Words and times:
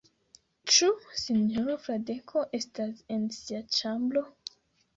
Ĉu 0.75 0.87
sinjoro 1.23 1.75
Fradeko 1.83 2.45
estas 2.61 3.05
en 3.19 3.31
sia 3.39 3.63
ĉambro? 3.79 4.29